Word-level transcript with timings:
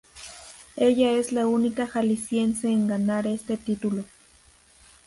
Ella 0.77 1.11
es 1.11 1.31
la 1.31 1.45
única 1.45 1.85
Jalisciense 1.85 2.67
en 2.69 2.87
ganar 2.87 3.27
este 3.27 3.55
título. 3.55 4.03